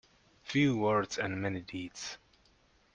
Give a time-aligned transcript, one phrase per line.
[0.41, 2.17] Few words and many deeds.